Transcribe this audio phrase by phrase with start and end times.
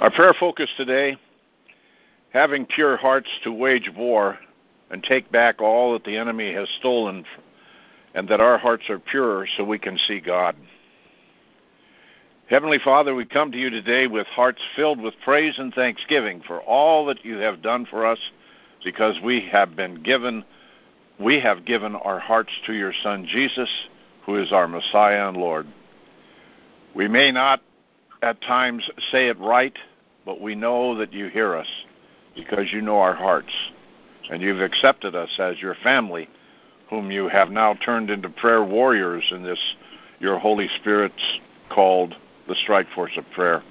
[0.00, 1.16] Our prayer focus today
[2.32, 4.36] having pure hearts to wage war
[4.90, 7.24] and take back all that the enemy has stolen,
[8.12, 10.56] and that our hearts are pure so we can see God.
[12.50, 16.60] Heavenly Father, we come to you today with hearts filled with praise and thanksgiving for
[16.60, 18.18] all that you have done for us
[18.84, 20.44] because we have been given
[21.20, 23.70] we have given our hearts to your son Jesus,
[24.26, 25.68] who is our Messiah and Lord.
[26.96, 27.62] We may not
[28.24, 29.76] at times say it right,
[30.24, 31.66] but we know that you hear us
[32.34, 33.52] because you know our hearts
[34.30, 36.28] and you've accepted us as your family
[36.88, 39.58] whom you have now turned into prayer warriors in this
[40.20, 41.38] your Holy Spirit's
[41.70, 42.14] called
[42.48, 43.62] the strike force of prayer.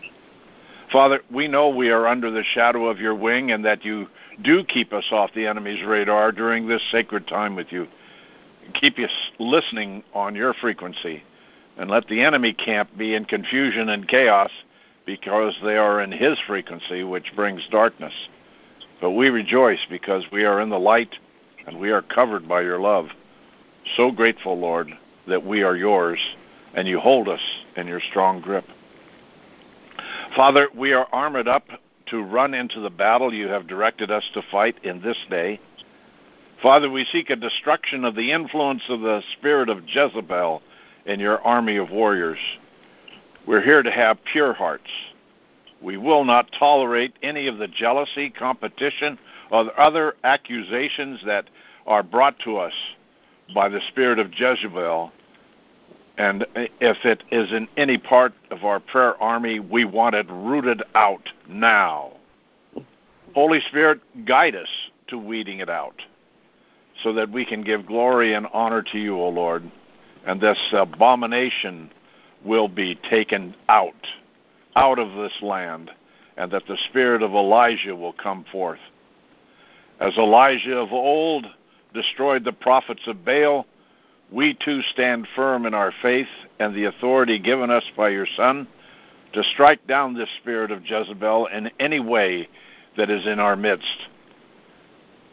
[0.92, 4.08] Father, we know we are under the shadow of your wing and that you
[4.44, 7.88] do keep us off the enemy's radar during this sacred time with you.
[8.80, 11.24] Keep us listening on your frequency
[11.78, 14.52] and let the enemy camp be in confusion and chaos
[15.06, 18.14] because they are in his frequency, which brings darkness.
[19.02, 21.16] But we rejoice because we are in the light
[21.68, 23.08] and we are covered by your love.
[23.98, 24.90] So grateful, Lord,
[25.28, 26.20] that we are yours
[26.74, 27.42] and you hold us
[27.76, 28.66] in your strong grip.
[30.36, 31.66] Father, we are armored up
[32.08, 35.60] to run into the battle you have directed us to fight in this day.
[36.62, 40.62] Father, we seek a destruction of the influence of the spirit of Jezebel
[41.06, 42.40] in your army of warriors.
[43.46, 44.90] We're here to have pure hearts.
[45.82, 49.20] We will not tolerate any of the jealousy, competition,
[49.52, 51.50] or other accusations that
[51.86, 52.74] are brought to us
[53.54, 55.12] by the spirit of Jezebel
[56.18, 60.84] and if it is in any part of our prayer army, we want it rooted
[60.94, 62.12] out now.
[63.34, 64.68] Holy Spirit, guide us
[65.08, 65.96] to weeding it out
[67.02, 69.70] so that we can give glory and honor to you, O Lord,
[70.26, 71.92] and this abomination
[72.44, 74.08] will be taken out,
[74.76, 75.92] out of this land,
[76.38, 78.80] and that the spirit of Elijah will come forth.
[80.00, 81.46] As Elijah of old
[81.94, 83.66] destroyed the prophets of Baal,
[84.32, 86.28] we too stand firm in our faith
[86.60, 88.68] and the authority given us by your Son
[89.34, 92.48] to strike down this spirit of Jezebel in any way
[92.98, 94.08] that is in our midst.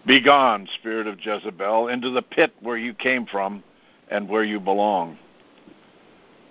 [0.07, 3.62] Begone, spirit of Jezebel, into the pit where you came from
[4.10, 5.19] and where you belong.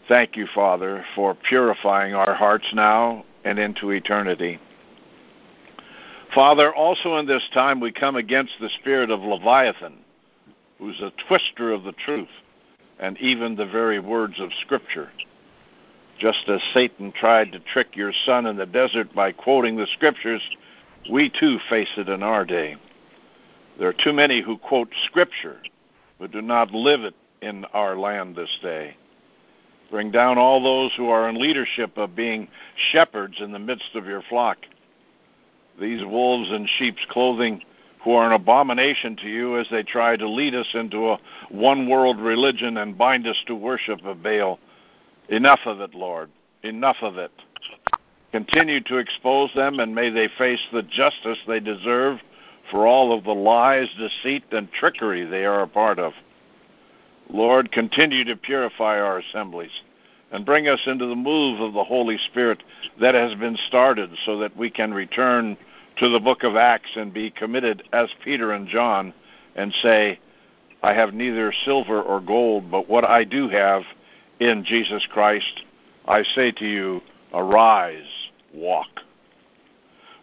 [0.07, 4.59] Thank you, Father, for purifying our hearts now and into eternity.
[6.33, 9.97] Father, also in this time we come against the spirit of Leviathan
[10.79, 12.29] who's a twister of the truth
[12.99, 15.09] and even the very words of Scripture.
[16.17, 20.41] Just as Satan tried to trick your son in the desert by quoting the Scriptures,
[21.11, 22.75] we too face it in our day.
[23.77, 25.57] There are too many who quote Scripture
[26.19, 28.95] but do not live it in our land this day.
[29.91, 32.47] Bring down all those who are in leadership of being
[32.91, 34.57] shepherds in the midst of your flock.
[35.79, 37.61] These wolves in sheep's clothing
[38.03, 41.19] who are an abomination to you as they try to lead us into a
[41.49, 44.59] one world religion and bind us to worship of Baal.
[45.29, 46.29] Enough of it, Lord.
[46.63, 47.31] Enough of it.
[48.31, 52.19] Continue to expose them, and may they face the justice they deserve
[52.69, 56.13] for all of the lies, deceit, and trickery they are a part of.
[57.29, 59.71] Lord, continue to purify our assemblies
[60.31, 62.63] and bring us into the move of the Holy Spirit
[62.99, 65.57] that has been started so that we can return
[65.97, 69.13] to the book of Acts and be committed as Peter and John
[69.55, 70.19] and say,
[70.81, 73.83] I have neither silver or gold, but what I do have
[74.39, 75.63] in Jesus Christ,
[76.07, 77.01] I say to you,
[77.33, 78.07] arise,
[78.53, 78.87] walk.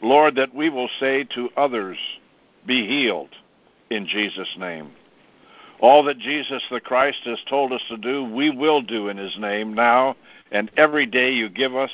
[0.02, 1.98] Lord, that we will say to others,
[2.66, 3.30] be healed
[3.90, 4.92] in Jesus' name.
[5.80, 9.36] All that Jesus the Christ has told us to do, we will do in his
[9.38, 10.16] name now
[10.50, 11.90] and every day you give us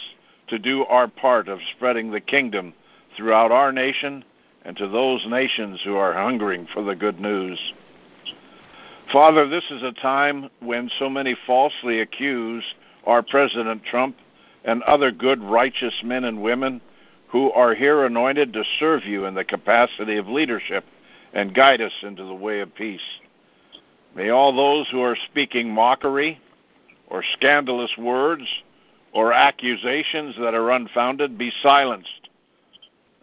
[0.49, 2.75] to do our part of spreading the kingdom
[3.17, 4.25] throughout our nation
[4.65, 7.59] and to those nations who are hungering for the good news.
[9.13, 12.65] Father, this is a time when so many falsely accuse
[13.05, 14.17] our President Trump
[14.65, 16.81] and other good, righteous men and women
[17.29, 20.85] who are here anointed to serve you in the capacity of leadership
[21.33, 23.01] and guide us into the way of peace.
[24.15, 26.41] May all those who are speaking mockery
[27.09, 28.45] or scandalous words
[29.13, 32.29] or accusations that are unfounded be silenced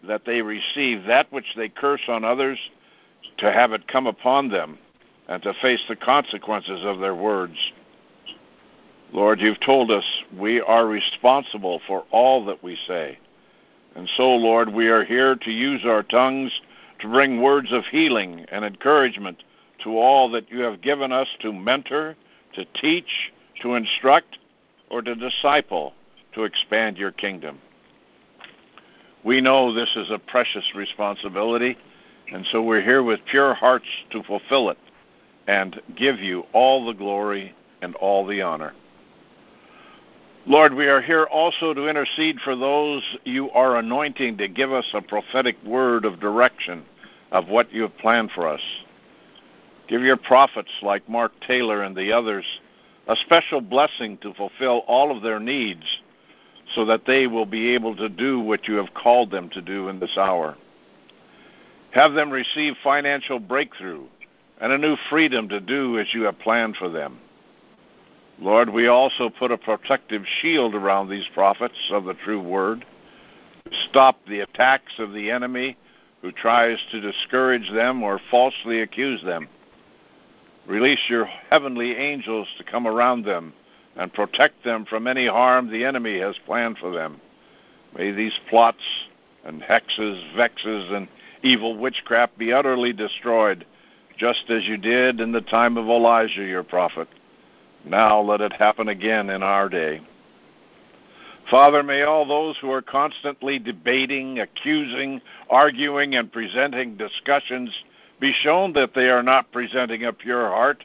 [0.06, 2.58] that they receive that which they curse on others
[3.38, 4.78] to have it come upon them
[5.28, 7.56] and to face the consequences of their words.
[9.12, 10.04] Lord, you've told us
[10.38, 13.18] we are responsible for all that we say.
[13.94, 16.52] And so, Lord, we are here to use our tongues
[17.00, 19.42] to bring words of healing and encouragement
[19.84, 22.16] to all that you have given us to mentor,
[22.54, 23.32] to teach,
[23.62, 24.38] to instruct,
[24.90, 25.94] or to disciple
[26.34, 27.58] to expand your kingdom.
[29.24, 31.76] We know this is a precious responsibility,
[32.32, 34.78] and so we're here with pure hearts to fulfill it
[35.46, 38.72] and give you all the glory and all the honor.
[40.46, 44.86] Lord, we are here also to intercede for those you are anointing to give us
[44.94, 46.84] a prophetic word of direction
[47.30, 48.60] of what you have planned for us.
[49.90, 52.44] Give your prophets like Mark Taylor and the others
[53.08, 55.84] a special blessing to fulfill all of their needs
[56.76, 59.88] so that they will be able to do what you have called them to do
[59.88, 60.56] in this hour.
[61.90, 64.06] Have them receive financial breakthrough
[64.60, 67.18] and a new freedom to do as you have planned for them.
[68.38, 72.86] Lord, we also put a protective shield around these prophets of the true word.
[73.88, 75.76] Stop the attacks of the enemy
[76.22, 79.48] who tries to discourage them or falsely accuse them.
[80.66, 83.52] Release your heavenly angels to come around them
[83.96, 87.20] and protect them from any harm the enemy has planned for them.
[87.96, 88.82] May these plots
[89.44, 91.08] and hexes, vexes, and
[91.42, 93.66] evil witchcraft be utterly destroyed,
[94.16, 97.08] just as you did in the time of Elijah your prophet.
[97.84, 100.00] Now let it happen again in our day.
[101.50, 107.74] Father, may all those who are constantly debating, accusing, arguing, and presenting discussions
[108.20, 110.84] be shown that they are not presenting a pure heart,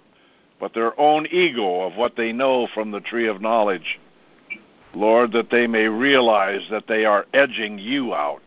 [0.60, 4.00] but their own ego of what they know from the tree of knowledge.
[4.94, 8.44] Lord, that they may realize that they are edging you out.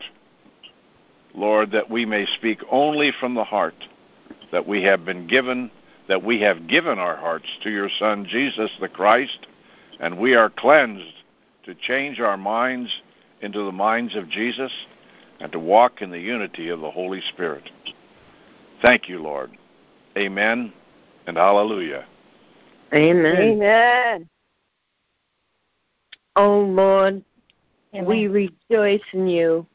[1.35, 3.75] Lord, that we may speak only from the heart
[4.50, 5.70] that we have been given
[6.08, 9.46] that we have given our hearts to your Son, Jesus the Christ,
[10.00, 11.23] and we are cleansed
[11.64, 13.02] to change our minds
[13.43, 14.73] into the minds of Jesus
[15.38, 17.69] and to walk in the unity of the Holy Spirit.
[18.83, 19.51] Thank you, Lord.
[20.17, 20.73] Amen
[21.27, 22.07] and hallelujah.
[22.93, 23.37] Amen.
[23.37, 24.29] Amen.
[26.37, 27.23] Oh Lord,
[27.95, 28.07] Amen.
[28.07, 29.67] we rejoice in you.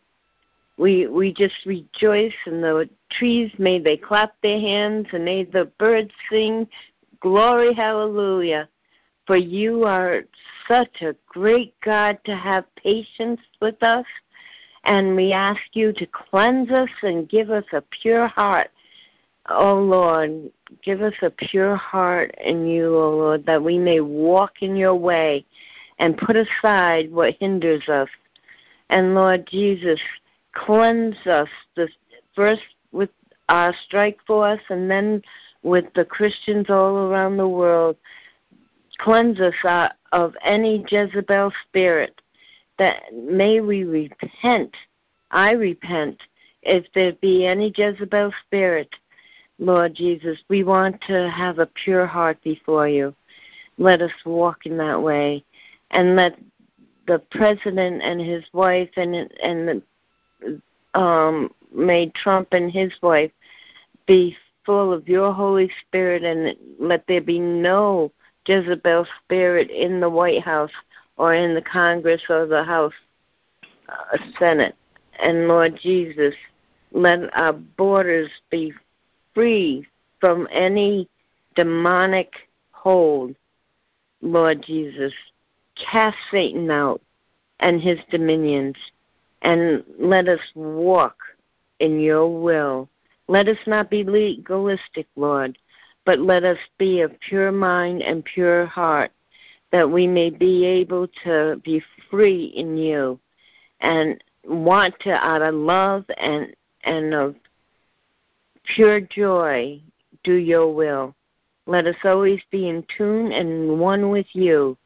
[0.78, 3.52] We we just rejoice in the trees.
[3.58, 6.68] May they clap their hands and may the birds sing,
[7.20, 8.68] Glory, hallelujah.
[9.28, 10.24] For you are
[10.68, 14.06] such a great God to have patience with us.
[14.86, 18.72] And we ask you to cleanse us and give us a pure heart.
[19.50, 20.52] Oh Lord,
[20.84, 24.96] give us a pure heart in you, oh Lord, that we may walk in your
[24.96, 25.46] way
[26.00, 28.10] and put aside what hinders us.
[28.90, 30.00] And Lord Jesus,
[30.54, 31.50] cleanse us
[32.36, 32.62] first
[32.92, 33.10] with
[33.50, 35.22] our strike force and then
[35.62, 37.98] with the Christians all around the world.
[39.00, 42.22] Cleanse us of any Jezebel spirit.
[42.80, 44.74] That may we repent.
[45.32, 46.20] I repent
[46.62, 48.90] if there be any Jezebel spirit.
[49.60, 53.16] Lord Jesus, we want to have a pure heart before you.
[53.78, 55.44] Let us walk in that way,
[55.92, 56.38] and let
[57.08, 63.32] the president and his wife and and the um, may Trump and his wife
[64.06, 64.36] be
[64.66, 68.12] full of your Holy Spirit and let there be no
[68.46, 70.72] Jezebel spirit in the White House
[71.18, 72.94] or in the Congress or the House
[73.90, 74.76] uh, Senate.
[75.20, 76.36] And Lord Jesus,
[76.92, 78.74] let our borders be
[79.34, 79.86] free
[80.20, 81.08] from any
[81.56, 82.34] demonic
[82.72, 83.36] hold.
[84.22, 85.14] Lord Jesus,
[85.76, 87.02] cast Satan out
[87.60, 88.76] and his dominions
[89.42, 91.18] and let us walk
[91.80, 92.90] in your will.
[93.28, 95.58] Let us not be legalistic, Lord,
[96.06, 99.12] but let us be of pure mind and pure heart,
[99.72, 103.20] that we may be able to be free in you
[103.80, 107.36] and want to, out of love and, and of
[108.64, 109.82] pure joy,
[110.24, 111.16] do your will.
[111.66, 114.78] Let us always be in tune and one with you,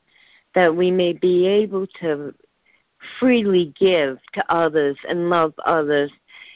[0.56, 2.34] that we may be able to
[3.20, 6.12] freely give to others and love others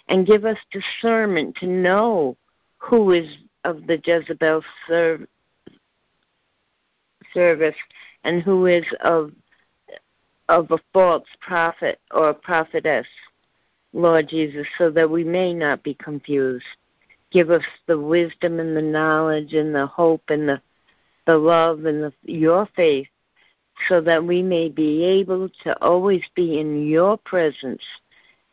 [0.09, 2.35] and give us discernment to know
[2.77, 3.27] who is
[3.63, 5.27] of the Jezebel serv-
[7.33, 7.75] service
[8.23, 9.31] and who is of
[10.49, 13.07] of a false prophet or prophetess,
[13.93, 16.65] Lord Jesus, so that we may not be confused.
[17.31, 20.61] Give us the wisdom and the knowledge and the hope and the
[21.27, 23.07] the love and the, your faith
[23.87, 27.83] so that we may be able to always be in your presence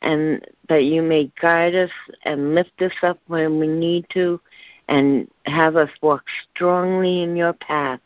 [0.03, 1.91] and that you may guide us
[2.25, 4.41] and lift us up when we need to
[4.89, 8.01] and have us walk strongly in your path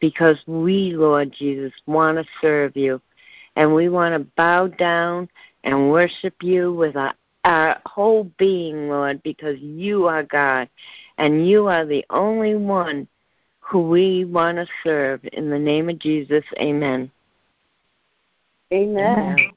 [0.00, 3.00] because we, Lord Jesus, want to serve you.
[3.56, 5.28] And we want to bow down
[5.64, 7.14] and worship you with our,
[7.44, 10.68] our whole being, Lord, because you are God
[11.18, 13.08] and you are the only one
[13.60, 15.20] who we want to serve.
[15.32, 17.10] In the name of Jesus, amen.
[18.72, 19.50] Amen.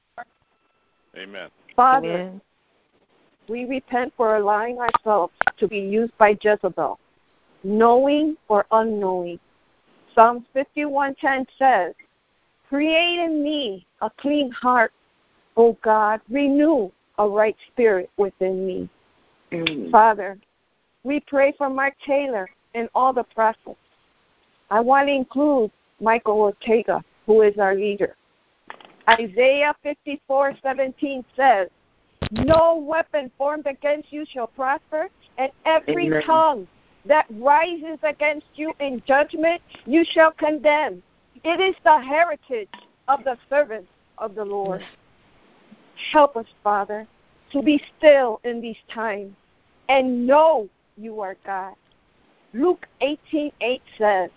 [1.18, 1.50] Amen.
[1.76, 2.42] Father, Amen.
[3.48, 7.00] we repent for allowing ourselves to be used by Jezebel,
[7.64, 9.40] knowing or unknowing.
[10.14, 11.94] Psalms 51:10 says,
[12.68, 14.94] "Create in me a clean heart,
[15.58, 18.90] O God, renew a right spirit within me."
[19.54, 19.90] Amen.
[19.92, 20.38] Father,
[21.04, 23.80] we pray for Mark Taylor and all the prophets.
[24.70, 28.16] I want to include Michael Ortega, who is our leader.
[29.08, 31.70] Isaiah 54:17 says,
[32.32, 36.24] "No weapon formed against you shall prosper, and every Amen.
[36.24, 36.68] tongue
[37.06, 41.04] that rises against you in judgment you shall condemn.
[41.44, 42.70] It is the heritage
[43.08, 44.84] of the servants of the Lord."
[46.12, 47.08] Help us, Father,
[47.52, 49.34] to be still in these times
[49.90, 51.76] and know you are God.
[52.54, 54.30] Luke 18:8 says,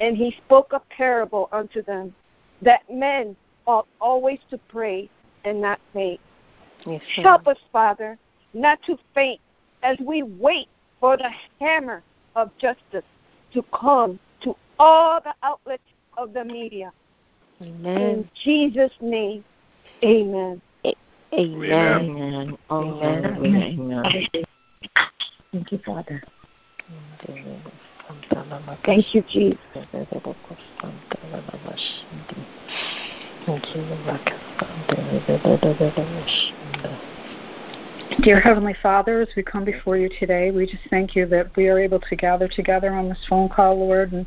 [0.00, 2.14] "And he spoke a parable unto them,
[2.62, 3.36] that men
[3.66, 5.08] ought always to pray
[5.44, 6.20] and not faint."
[6.86, 8.18] Yes, Help us, Father,
[8.54, 9.40] not to faint
[9.82, 10.68] as we wait
[11.00, 12.02] for the hammer
[12.34, 13.04] of justice
[13.52, 15.82] to come to all the outlets
[16.16, 16.92] of the media.
[17.60, 17.98] Amen.
[17.98, 19.44] In Jesus' name,
[20.04, 20.60] amen.
[21.32, 22.10] Amen.
[22.10, 22.56] Amen.
[22.70, 23.24] Amen.
[23.24, 23.78] Amen.
[24.02, 24.44] amen.
[25.52, 26.22] Thank you, Father.
[28.84, 29.58] Thank you, Jesus.
[38.22, 41.68] Dear Heavenly Father, as we come before you today, we just thank you that we
[41.68, 44.26] are able to gather together on this phone call, Lord, and,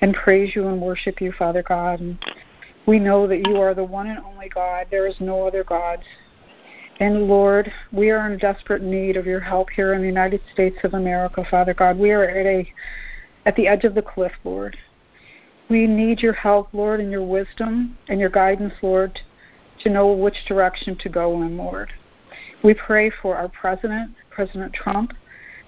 [0.00, 2.00] and praise you and worship you, Father God.
[2.00, 2.18] And
[2.86, 4.86] we know that you are the one and only God.
[4.90, 6.04] There is no other gods.
[6.98, 10.78] And Lord, we are in desperate need of your help here in the United States
[10.82, 11.98] of America, Father God.
[11.98, 12.72] We are at a
[13.44, 14.76] at the edge of the cliff, Lord.
[15.68, 19.20] We need your help, Lord, and your wisdom and your guidance, Lord,
[19.82, 21.92] to know which direction to go in, Lord.
[22.62, 25.12] We pray for our president, President Trump.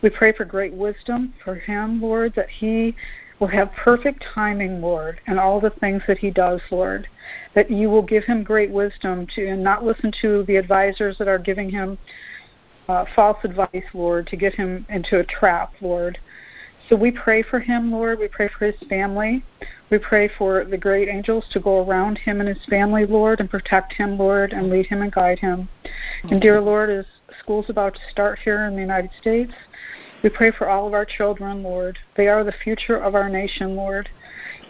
[0.03, 2.95] We pray for great wisdom for him, Lord, that he
[3.39, 7.09] will have perfect timing, Lord, in all the things that he does, Lord.
[7.55, 11.29] That you will give him great wisdom to and not listen to the advisors that
[11.29, 11.99] are giving him
[12.89, 16.19] uh, false advice, Lord, to get him into a trap, Lord.
[16.89, 18.19] So we pray for him, Lord.
[18.19, 19.45] We pray for his family.
[19.91, 23.51] We pray for the great angels to go around him and his family, Lord, and
[23.51, 25.69] protect him, Lord, and lead him and guide him.
[26.25, 27.05] And dear Lord, as
[27.41, 29.53] school's about to start here in the United States,
[30.23, 31.99] we pray for all of our children, Lord.
[32.17, 34.09] They are the future of our nation, Lord.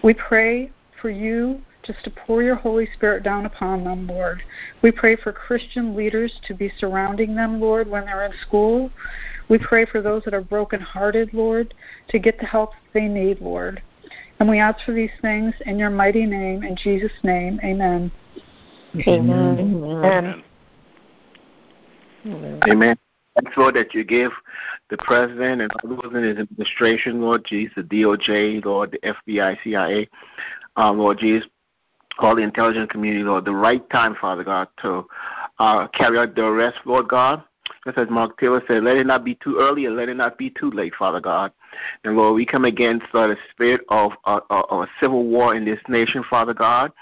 [0.02, 4.42] We pray for you just to pour your Holy Spirit down upon them, Lord.
[4.82, 8.90] We pray for Christian leaders to be surrounding them, Lord, when they're in school.
[9.48, 11.72] We pray for those that are brokenhearted, Lord,
[12.10, 13.82] to get the help they need, Lord.
[14.40, 17.58] And we ask for these things in your mighty name, in Jesus' name.
[17.64, 18.12] Amen.
[19.06, 19.58] Amen.
[20.04, 20.44] Amen.
[22.26, 22.60] Amen.
[22.68, 22.98] Amen.
[23.44, 24.32] Thanks, that you give
[24.90, 30.08] the president and others in his administration, Lord Jesus, the DOJ, Lord, the FBI, CIA,
[30.76, 31.48] um, Lord Jesus,
[32.18, 35.06] all the intelligence community, Lord, the right time, Father God, to
[35.58, 37.44] uh, carry out the arrest, Lord God.
[37.84, 40.36] Just as Mark Taylor said, let it not be too early and let it not
[40.36, 41.52] be too late, Father God.
[42.04, 45.54] And Lord, we come against uh, the spirit of, uh, uh, of a civil war
[45.54, 46.92] in this nation, Father God.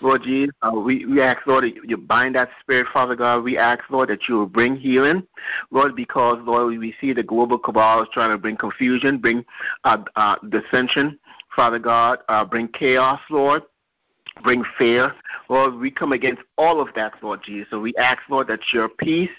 [0.00, 3.42] Lord Jesus, uh, we, we ask, Lord, that you bind that spirit, Father God.
[3.42, 5.26] We ask, Lord, that you will bring healing,
[5.70, 9.44] Lord, because, Lord, we see the global cabal is trying to bring confusion, bring
[9.84, 11.18] uh, uh, dissension,
[11.54, 13.62] Father God, uh, bring chaos, Lord
[14.42, 15.14] bring fear.
[15.48, 17.68] Lord, we come against all of that, Lord Jesus.
[17.70, 19.30] So we ask, Lord, that your peace,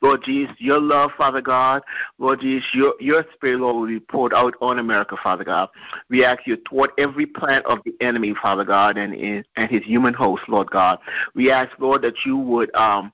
[0.00, 1.82] Lord Jesus, your love, Father God,
[2.18, 5.68] Lord Jesus, your, your spirit, Lord, will be poured out on America, Father God.
[6.10, 9.14] We ask you toward every plan of the enemy, Father God, and,
[9.56, 10.98] and his human host, Lord God.
[11.34, 13.12] We ask, Lord, that you would um,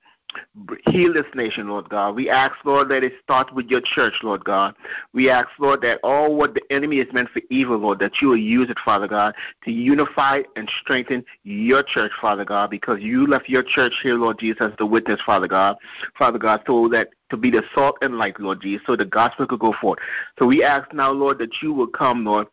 [0.87, 2.15] Heal this nation, Lord God.
[2.15, 4.75] We ask, Lord, that it start with your church, Lord God.
[5.13, 8.29] We ask, Lord, that all what the enemy is meant for evil, Lord, that you
[8.29, 13.27] will use it, Father God, to unify and strengthen your church, Father God, because you
[13.27, 15.77] left your church here, Lord Jesus, as the witness, Father God.
[16.19, 19.47] Father God, so that to be the salt and light, Lord Jesus, so the gospel
[19.47, 19.99] could go forth.
[20.39, 22.47] So we ask now, Lord, that you will come, Lord,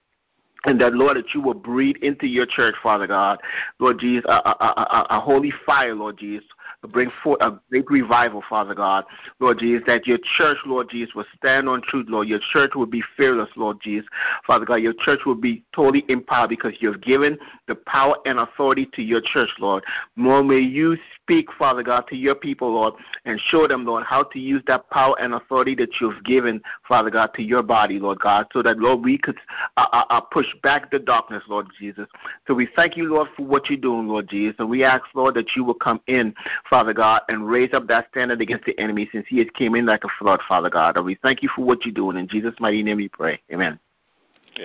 [0.66, 3.40] and that, Lord, that you will breathe into your church, Father God.
[3.80, 6.46] Lord Jesus, a, a, a, a holy fire, Lord Jesus,
[6.88, 9.06] bring forth a great revival, Father God.
[9.40, 12.28] Lord Jesus, that your church, Lord Jesus, will stand on truth, Lord.
[12.28, 14.08] Your church will be fearless, Lord Jesus.
[14.46, 17.38] Father God, your church will be totally empowered because you have given
[17.68, 19.84] the power and authority to your church, Lord.
[20.16, 22.94] More may you speak, Father God, to your people, Lord,
[23.26, 27.10] and show them, Lord, how to use that power and authority that you've given, Father
[27.10, 29.38] God, to your body, Lord God, so that, Lord, we could
[29.78, 32.08] uh, uh, uh push back the darkness, Lord Jesus.
[32.48, 34.56] So we thank you, Lord, for what you're doing, Lord Jesus.
[34.60, 36.34] And we ask, Lord, that you will come in,
[36.76, 39.86] Father God, and raise up that standard against the enemy since he has came in
[39.86, 40.98] like a flood, Father God.
[40.98, 42.18] And we thank you for what you're doing.
[42.18, 43.40] In Jesus' mighty name we pray.
[43.50, 43.80] Amen.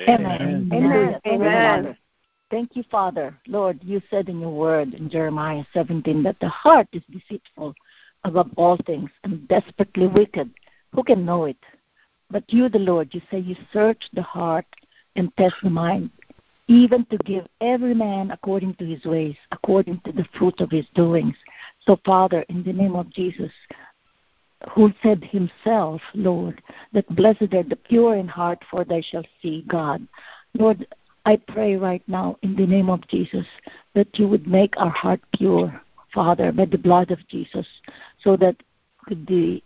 [0.08, 0.68] Amen.
[0.72, 1.20] Amen.
[1.24, 1.96] Amen.
[2.50, 3.38] Thank you, Father.
[3.46, 7.76] Lord, you said in your word in Jeremiah 17 that the heart is deceitful
[8.24, 10.50] above all things and desperately wicked.
[10.92, 11.62] Who can know it?
[12.28, 14.66] But you, the Lord, you say you search the heart
[15.14, 16.10] and test the mind,
[16.70, 20.86] even to give every man according to his ways, according to the fruit of his
[20.94, 21.34] doings.
[21.84, 23.50] So, Father, in the name of Jesus,
[24.70, 26.62] who said himself, Lord,
[26.92, 30.06] that blessed are the pure in heart, for they shall see God.
[30.54, 30.86] Lord,
[31.26, 33.46] I pray right now in the name of Jesus
[33.94, 35.82] that you would make our heart pure,
[36.14, 37.66] Father, by the blood of Jesus,
[38.22, 38.54] so that
[39.26, 39.60] the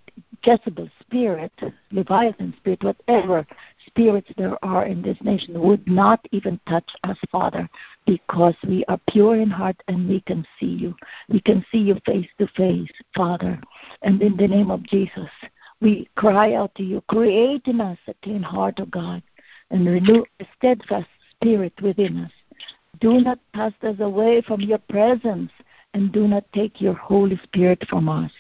[0.45, 1.53] Jezebel spirit,
[1.91, 3.47] Leviathan spirit, whatever
[3.87, 7.69] spirits there are in this nation would not even touch us, Father,
[8.07, 10.95] because we are pure in heart and we can see you.
[11.29, 13.59] We can see you face to face, Father.
[14.03, 15.31] And in the name of Jesus,
[15.81, 19.23] we cry out to you, create in us a clean heart, O God,
[19.71, 22.33] and renew a steadfast spirit within us.
[23.01, 25.51] Do not cast us away from your presence,
[25.95, 28.31] and do not take your Holy Spirit from us.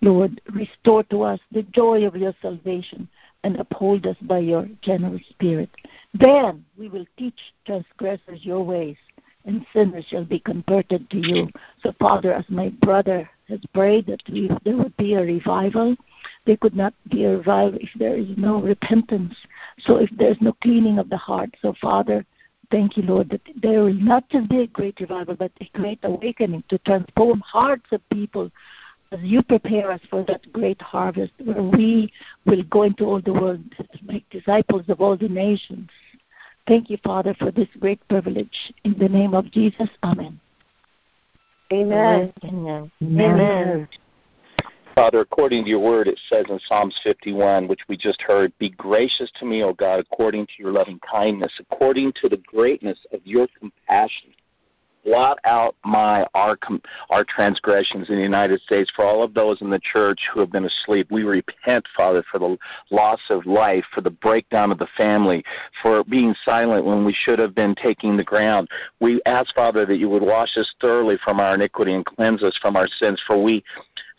[0.00, 3.08] Lord, restore to us the joy of your salvation
[3.44, 5.70] and uphold us by your generous spirit.
[6.14, 8.96] Then we will teach transgressors your ways,
[9.44, 11.48] and sinners shall be converted to you.
[11.82, 15.96] So, Father, as my brother has prayed that we, there would be a revival,
[16.44, 19.34] there could not be a revival if there is no repentance.
[19.78, 22.26] So, if there's no cleaning of the heart, so Father,
[22.70, 26.00] thank you, Lord, that there will not just be a great revival, but a great
[26.02, 28.50] awakening to transform hearts of people
[29.12, 32.12] as you prepare us for that great harvest where we
[32.44, 35.88] will go into all the world and make disciples of all the nations.
[36.66, 38.72] Thank you, Father, for this great privilege.
[38.84, 40.40] In the name of Jesus, Amen.
[41.72, 42.32] Amen.
[42.44, 42.90] Amen.
[43.02, 43.88] Amen.
[44.94, 48.70] Father, according to your word, it says in Psalms 51, which we just heard, Be
[48.70, 53.20] gracious to me, O God, according to your loving kindness, according to the greatness of
[53.24, 54.32] your compassion
[55.06, 56.58] blot out my our
[57.10, 60.50] our transgressions in the United States for all of those in the church who have
[60.50, 61.06] been asleep.
[61.10, 62.58] We repent, Father, for the
[62.90, 65.44] loss of life, for the breakdown of the family,
[65.80, 68.68] for being silent when we should have been taking the ground.
[69.00, 72.58] We ask, Father, that you would wash us thoroughly from our iniquity and cleanse us
[72.60, 73.64] from our sins, for we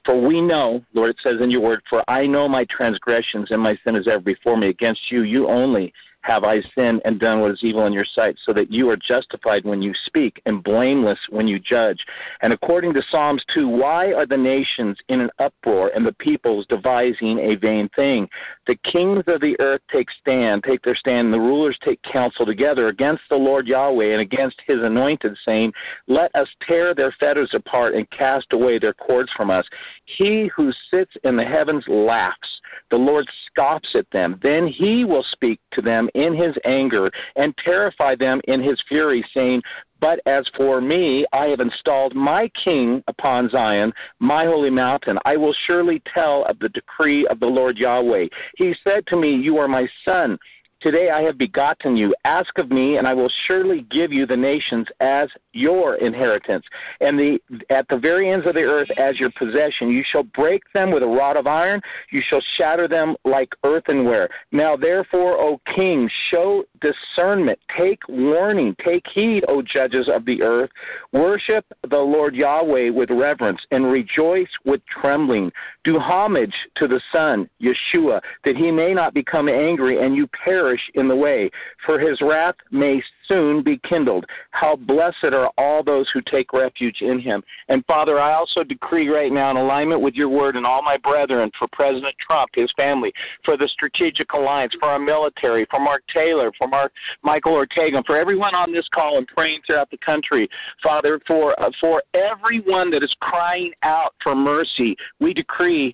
[0.05, 3.61] for we know, Lord, it says in your word, for I know my transgressions and
[3.61, 4.69] my sin is ever before me.
[4.69, 5.93] Against you, you only
[6.27, 8.97] have I sinned and done what is evil in your sight, so that you are
[8.97, 12.05] justified when you speak and blameless when you judge.
[12.41, 16.65] And according to Psalms 2, why are the nations in an uproar and the peoples
[16.67, 18.27] devising a vain thing?
[18.65, 22.45] The kings of the earth take stand, take their stand, and the rulers take counsel
[22.45, 25.71] together against the Lord Yahweh and against his anointed, saying,
[26.07, 29.65] Let us tear their fetters apart and cast away their cords from us.
[30.03, 32.61] He who sits in the heavens laughs.
[32.89, 34.39] The Lord scoffs at them.
[34.43, 39.23] Then he will speak to them in his anger and terrify them in his fury,
[39.33, 39.61] saying,
[39.99, 45.17] but as for me, I have installed my king upon Zion, my holy mountain.
[45.25, 48.27] I will surely tell of the decree of the Lord Yahweh.
[48.57, 50.37] He said to me, You are my son.
[50.79, 52.13] Today I have begotten you.
[52.23, 56.65] Ask of me, and I will surely give you the nations as your inheritance,
[57.01, 57.39] and the
[57.71, 59.89] at the very ends of the earth as your possession.
[59.89, 61.81] You shall break them with a rod of iron.
[62.11, 64.29] You shall shatter them like earthenware.
[64.51, 67.57] Now therefore, O King, show discernment.
[67.75, 68.75] Take warning.
[68.83, 70.69] Take heed, O judges of the earth.
[71.11, 75.51] Worship the Lord Yahweh with reverence, and rejoice with trembling.
[75.83, 80.66] Do homage to the Son, Yeshua, that he may not become angry and you perish
[80.67, 81.49] perish in the way,
[81.85, 84.25] for his wrath may soon be kindled.
[84.51, 87.43] How blessed are all those who take refuge in him.
[87.69, 90.97] And Father, I also decree right now in alignment with your word and all my
[90.97, 93.13] brethren for President Trump, his family,
[93.45, 96.91] for the Strategic Alliance, for our military, for Mark Taylor, for Mark
[97.23, 100.49] Michael Ortega, for everyone on this call and praying throughout the country,
[100.83, 105.93] Father, for uh, for everyone that is crying out for mercy, we decree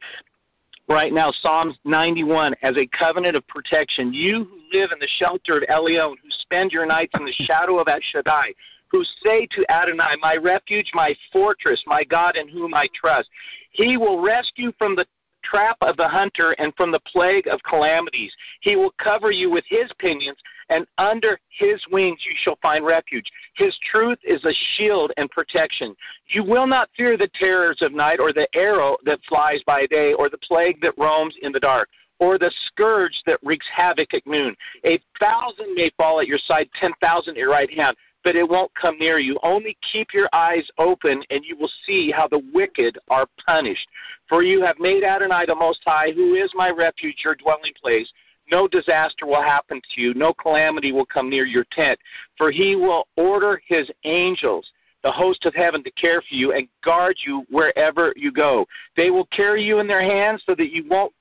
[0.89, 4.13] right now Psalms 91 as a covenant of protection.
[4.13, 7.79] You who live in the shelter of Elyon, who spend your nights in the shadow
[7.79, 8.53] of Shaddai,
[8.91, 13.29] who say to Adonai, My refuge, my fortress, my God in whom I trust.
[13.71, 15.05] He will rescue from the
[15.43, 18.33] trap of the hunter and from the plague of calamities.
[18.61, 20.37] He will cover you with his pinions
[20.69, 23.29] and under his wings you shall find refuge.
[23.55, 25.95] His truth is a shield and protection.
[26.27, 30.13] You will not fear the terrors of night, or the arrow that flies by day,
[30.13, 34.25] or the plague that roams in the dark or the scourge that wreaks havoc at
[34.25, 34.55] noon.
[34.85, 38.47] A thousand may fall at your side, ten thousand at your right hand, but it
[38.47, 39.37] won't come near you.
[39.43, 43.87] Only keep your eyes open, and you will see how the wicked are punished.
[44.29, 48.11] For you have made Adonai the Most High, who is my refuge, your dwelling place.
[48.51, 51.99] No disaster will happen to you, no calamity will come near your tent,
[52.37, 54.71] for he will order his angels
[55.03, 58.65] the host of heaven to care for you and guard you wherever you go.
[58.95, 61.13] They will carry you in their hands so that you won't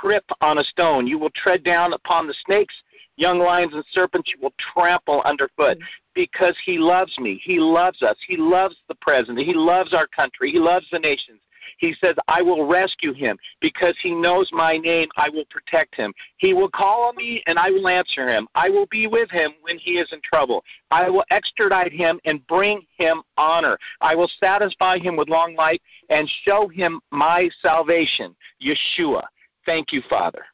[0.00, 1.06] trip on a stone.
[1.06, 2.74] You will tread down upon the snakes,
[3.16, 5.78] young lions and serpents you will trample underfoot
[6.14, 7.40] because he loves me.
[7.42, 8.16] He loves us.
[8.26, 9.46] He loves the president.
[9.46, 10.50] He loves our country.
[10.50, 11.40] He loves the nations.
[11.78, 15.08] He says, I will rescue him because he knows my name.
[15.16, 16.12] I will protect him.
[16.36, 18.48] He will call on me and I will answer him.
[18.54, 20.64] I will be with him when he is in trouble.
[20.90, 23.78] I will extradite him and bring him honor.
[24.00, 28.34] I will satisfy him with long life and show him my salvation.
[28.62, 29.22] Yeshua.
[29.66, 30.44] Thank you, Father.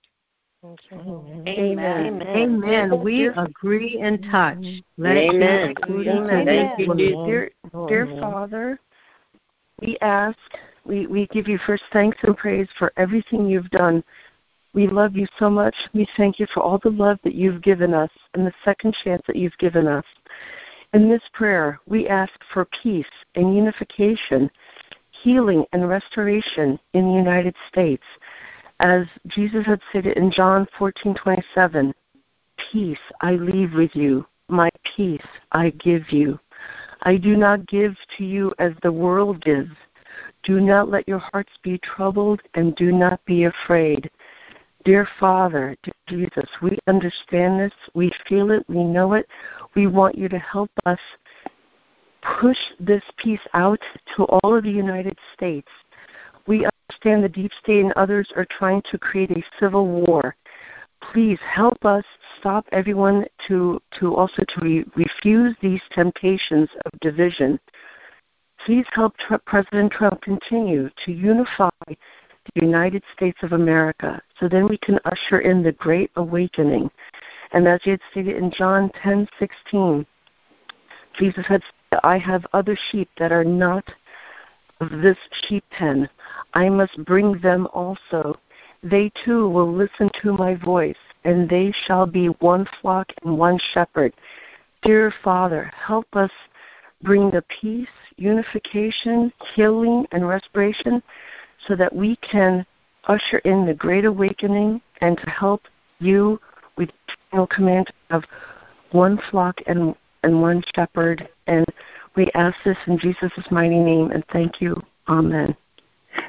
[0.92, 1.45] Amen.
[1.49, 2.23] Amen.
[2.23, 3.03] Amen.
[3.03, 4.83] We agree and touch.
[4.97, 5.75] Let Amen.
[5.88, 6.47] Amen.
[6.47, 7.51] Thank you, dear,
[7.88, 8.81] dear Father.
[9.81, 10.38] We ask,
[10.87, 14.03] we, we give you first thanks and praise for everything you've done.
[14.72, 15.75] We love you so much.
[15.94, 19.22] We thank you for all the love that you've given us and the second chance
[19.27, 20.05] that you've given us.
[20.92, 24.51] In this prayer, we ask for peace and unification,
[25.22, 28.05] healing and restoration in the United States
[28.81, 31.94] as Jesus had said in John 14:27,
[32.57, 36.38] "Peace I leave with you, my peace I give you.
[37.03, 39.75] I do not give to you as the world gives.
[40.47, 44.11] Do not let your hearts be troubled and do not be afraid."
[44.87, 49.27] Dear Father, dear Jesus, we understand this, we feel it, we know it.
[49.75, 51.01] We want you to help us
[52.41, 53.81] push this peace out
[54.15, 55.69] to all of the United States.
[56.47, 60.37] We understand the deep state and others are trying to create a civil war.
[61.13, 62.05] Please help us
[62.39, 67.59] stop everyone to, to also to re- refuse these temptations of division.
[68.67, 71.97] Please help President Trump continue to unify the
[72.57, 76.91] United States of America so then we can usher in the great awakening.
[77.53, 80.05] And as he had stated in John 10:16,
[81.17, 83.85] Jesus had said, I have other sheep that are not
[84.81, 86.09] of this sheep pen.
[86.53, 88.35] I must bring them also.
[88.83, 93.61] They too will listen to my voice, and they shall be one flock and one
[93.73, 94.13] shepherd.
[94.83, 96.33] Dear Father, help us
[97.07, 101.01] bring the peace, unification, healing, and restoration
[101.69, 102.66] so that we can
[103.05, 105.62] usher in the great awakening and to help
[106.01, 106.38] you
[106.77, 106.90] with
[107.31, 108.25] final command of
[108.90, 111.64] one flock and, and one shepherd and
[112.16, 114.75] we ask this in Jesus' mighty name and thank you.
[115.09, 115.57] Amen.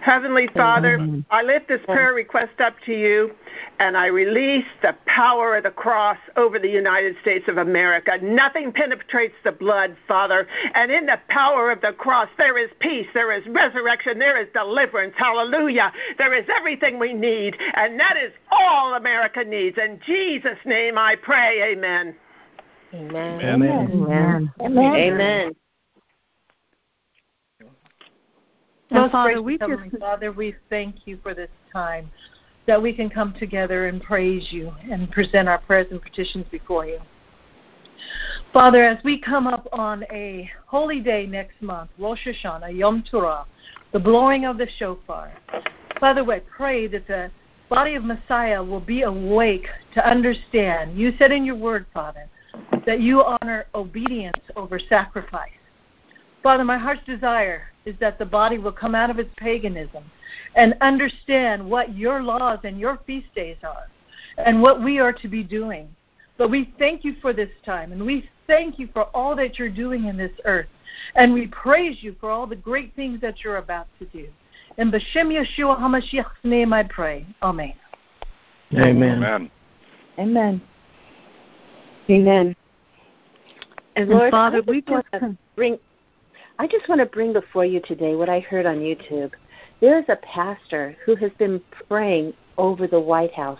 [0.01, 3.31] Heavenly Father, I lift this prayer request up to you
[3.79, 8.17] and I release the power of the cross over the United States of America.
[8.21, 10.47] Nothing penetrates the blood, Father.
[10.73, 14.47] And in the power of the cross, there is peace, there is resurrection, there is
[14.53, 15.13] deliverance.
[15.17, 15.91] Hallelujah.
[16.17, 17.57] There is everything we need.
[17.73, 19.77] And that is all America needs.
[19.77, 21.73] In Jesus' name I pray.
[21.73, 22.15] Amen.
[22.93, 23.41] Amen.
[23.41, 24.51] Amen.
[24.61, 24.95] Amen.
[24.95, 25.55] Amen.
[28.91, 29.03] Amen.
[29.03, 32.09] Most Father, we just, Father, we thank you for this time
[32.67, 36.85] that we can come together and praise you and present our prayers and petitions before
[36.85, 36.99] you.
[38.53, 43.45] Father, as we come up on a holy day next month, Rosh Hashanah, Yom Teruah,
[43.93, 45.33] the blowing of the shofar,
[45.99, 47.31] Father, we pray that the
[47.69, 50.97] body of Messiah will be awake to understand.
[50.97, 52.29] You said in your word, Father,
[52.85, 55.49] that you honor obedience over sacrifice.
[56.43, 60.03] Father, my heart's desire is that the body will come out of its paganism
[60.55, 63.87] and understand what your laws and your feast days are
[64.45, 65.87] and what we are to be doing.
[66.37, 69.69] But we thank you for this time and we thank you for all that you're
[69.69, 70.67] doing in this earth.
[71.15, 74.27] And we praise you for all the great things that you're about to do.
[74.77, 77.25] In B'Shem Yeshua HaMashiach's name I pray.
[77.41, 77.73] Amen.
[78.73, 79.13] Amen.
[79.13, 79.51] Amen.
[80.19, 80.61] Amen.
[82.09, 82.55] Amen.
[83.95, 85.07] And Lord, Father, we just
[85.55, 85.79] bring
[86.59, 89.33] I just want to bring before you today what I heard on YouTube.
[89.79, 93.59] There is a pastor who has been praying over the White House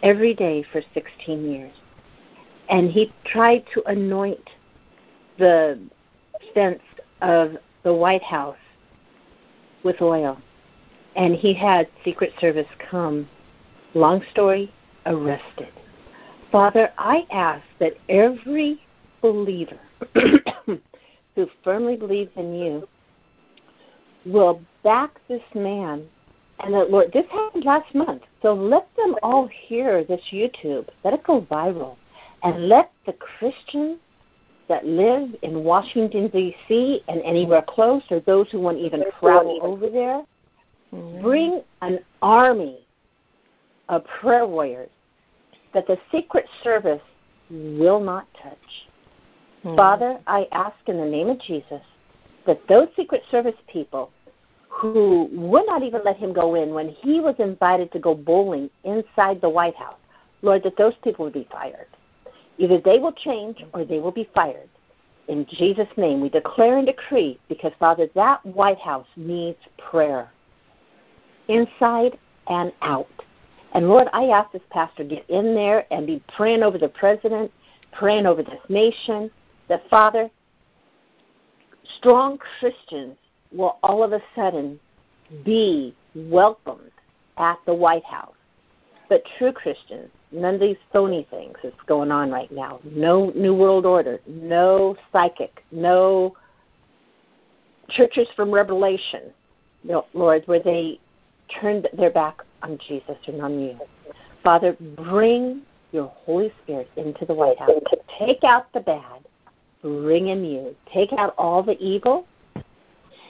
[0.00, 1.72] every day for 16 years.
[2.70, 4.48] And he tried to anoint
[5.38, 5.80] the
[6.54, 6.82] fence
[7.20, 8.56] of the White House
[9.82, 10.40] with oil.
[11.16, 13.28] And he had Secret Service come,
[13.94, 14.72] long story,
[15.04, 15.72] arrested.
[16.52, 18.80] Father, I ask that every
[19.20, 19.80] believer
[21.34, 22.88] who firmly believes in you
[24.24, 26.04] will back this man.
[26.60, 28.22] And that, Lord, this happened last month.
[28.42, 30.88] So let them all hear this YouTube.
[31.04, 31.96] Let it go viral.
[32.42, 33.98] And let the Christians
[34.68, 37.02] that live in Washington, D.C.
[37.08, 40.22] and anywhere close, or those who want to even travel over there,
[40.92, 41.22] mm-hmm.
[41.22, 42.78] bring an army
[43.88, 44.90] of prayer warriors
[45.74, 47.02] that the Secret Service
[47.50, 48.86] will not touch.
[49.64, 49.76] Mm-hmm.
[49.76, 51.80] Father, I ask in the name of Jesus
[52.46, 54.10] that those Secret Service people
[54.68, 58.68] who would not even let him go in when he was invited to go bowling
[58.82, 59.98] inside the White House,
[60.42, 61.86] Lord, that those people would be fired.
[62.58, 64.68] Either they will change or they will be fired.
[65.28, 70.30] In Jesus' name, we declare and decree because, Father, that White House needs prayer
[71.48, 73.08] inside and out.
[73.72, 77.50] And Lord, I ask this pastor get in there and be praying over the president,
[77.92, 79.30] praying over this nation,
[79.68, 80.30] that Father,
[81.98, 83.16] strong Christians
[83.52, 84.78] will all of a sudden
[85.44, 86.90] be welcomed
[87.38, 88.34] at the White House.
[89.08, 92.80] But true Christians, none of these phony things that's going on right now.
[92.84, 96.34] No New World Order, no psychic, no
[97.90, 99.32] churches from Revelation,
[100.14, 100.98] Lord, where they
[101.60, 103.78] turned their back on Jesus and on you.
[104.42, 107.70] Father, bring your Holy Spirit into the White House
[108.18, 109.24] take out the bad,
[109.84, 110.74] bring in you.
[110.92, 112.26] Take out all the evil.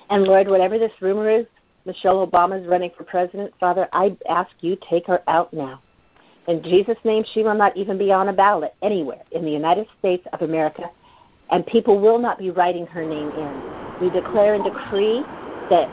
[0.09, 1.47] And Lord, whatever this rumor is,
[1.85, 5.83] Michelle Obama is running for president, Father, I ask you take her out now.
[6.47, 9.87] In Jesus' name, she will not even be on a ballot anywhere in the United
[9.99, 10.85] States of America,
[11.51, 13.63] and people will not be writing her name in.
[14.01, 15.23] We declare and decree
[15.71, 15.89] that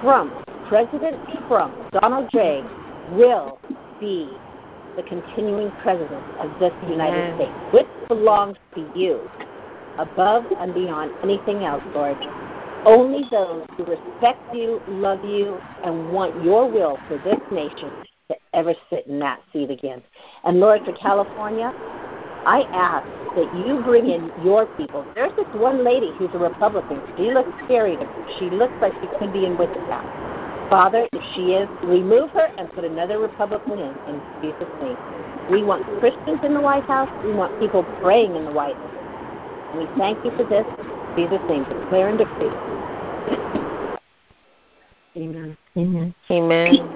[0.00, 0.32] Trump,
[0.68, 2.62] President Trump, Donald J.,
[3.12, 3.58] will
[3.98, 4.28] be
[4.96, 9.28] the continuing president of this United States, which belongs to you
[9.98, 12.18] above and beyond anything else, Lord.
[12.84, 17.90] Only those who respect you, love you, and want your will for this nation
[18.28, 20.02] to ever sit in that seat again.
[20.44, 21.72] And Lord, for California,
[22.44, 25.06] I ask that you bring in your people.
[25.14, 27.02] There's this one lady who's a Republican.
[27.16, 27.98] She looks scary.
[28.38, 30.00] She looks like she could be in Wichita.
[30.70, 34.96] Father, if she is, remove her and put another Republican in, in Jesus' name.
[35.48, 37.10] We want Christians in the White House.
[37.22, 38.95] We want people praying in the White House.
[39.76, 40.64] And we thank you for this.
[41.16, 42.50] In Jesus' name, declare and decree.
[45.14, 45.56] Amen.
[45.76, 46.14] Amen.
[46.30, 46.94] Amen.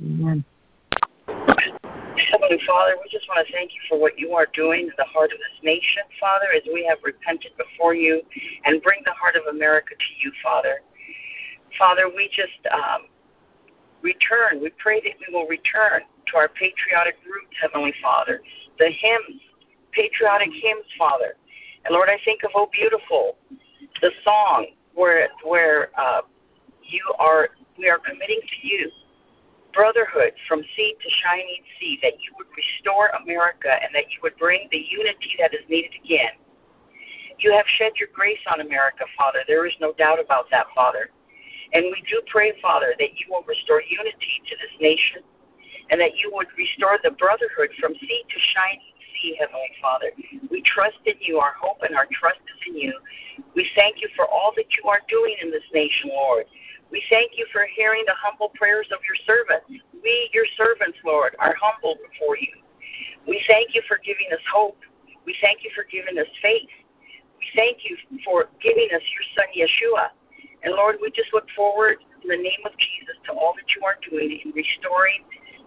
[0.00, 0.44] Amen.
[2.30, 5.04] Heavenly Father, we just want to thank you for what you are doing in the
[5.04, 8.22] heart of this nation, Father, as we have repented before you
[8.64, 10.82] and bring the heart of America to you, Father.
[11.76, 13.06] Father, we just um,
[14.02, 14.62] return.
[14.62, 18.40] We pray that we will return to our patriotic roots, Heavenly Father.
[18.78, 19.42] The hymns,
[19.90, 21.34] patriotic hymns, Father.
[21.84, 23.38] And Lord, I think of Oh Beautiful,
[24.00, 26.22] the song where where uh,
[26.82, 28.90] you are we are committing to you
[29.72, 34.36] brotherhood from sea to shining sea, that you would restore America and that you would
[34.36, 36.34] bring the unity that is needed again.
[37.38, 39.40] You have shed your grace on America, Father.
[39.46, 41.10] There is no doubt about that, Father.
[41.72, 45.22] And we do pray, Father, that you will restore unity to this nation
[45.90, 50.10] and that you would restore the brotherhood from sea to shining sea, Heavenly Father.
[50.50, 51.38] We trust in you.
[51.38, 52.98] Our hope and our trust is in you.
[53.54, 56.46] We thank you for all that you are doing in this nation, Lord.
[56.90, 59.66] We thank you for hearing the humble prayers of your servants.
[60.02, 62.52] We, your servants, Lord, are humble before you.
[63.26, 64.78] We thank you for giving us hope.
[65.26, 66.72] We thank you for giving us faith.
[67.38, 70.08] We thank you for giving us your son, Yeshua.
[70.64, 73.84] And Lord, we just look forward in the name of Jesus to all that you
[73.84, 75.22] are doing in restoring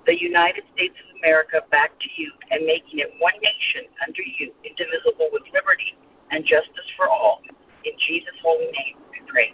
[0.05, 4.51] the United States of America back to you and making it one nation under you,
[4.63, 5.95] indivisible with liberty
[6.31, 7.41] and justice for all.
[7.85, 9.53] In Jesus' holy name we pray.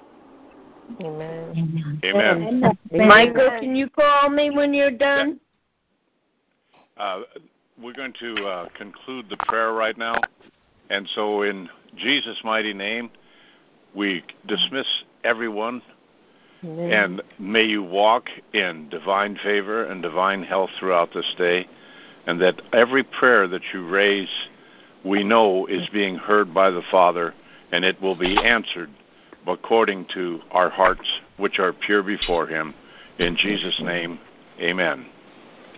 [1.01, 1.99] Amen.
[2.03, 2.77] Amen.
[2.93, 3.07] Amen.
[3.07, 5.39] Michael, can you call me when you're done?
[6.97, 7.21] Uh,
[7.81, 10.15] we're going to uh, conclude the prayer right now.
[10.89, 13.11] And so, in Jesus' mighty name,
[13.93, 14.87] we dismiss
[15.23, 15.81] everyone.
[16.63, 16.91] Amen.
[16.91, 21.67] And may you walk in divine favor and divine health throughout this day,
[22.25, 24.29] and that every prayer that you raise,
[25.05, 27.33] we know is being heard by the Father,
[27.71, 28.89] and it will be answered
[29.45, 32.73] according to our hearts, which are pure before Him.
[33.19, 34.19] In Jesus' name,
[34.59, 35.05] amen.